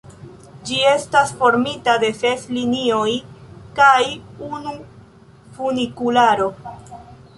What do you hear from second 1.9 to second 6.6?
el ses linioj kaj unu funikularo.